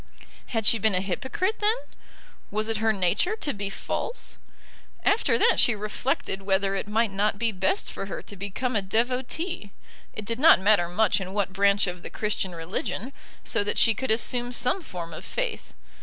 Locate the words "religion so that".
12.55-13.77